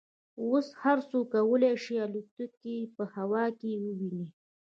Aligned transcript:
اوس 0.43 0.67
هر 0.83 0.97
څوک 1.09 1.25
کولای 1.35 1.73
شي 1.83 1.95
الوتکې 2.05 2.77
په 2.95 3.03
هوا 3.15 3.45
کې 3.59 3.71
وویني 3.83 4.27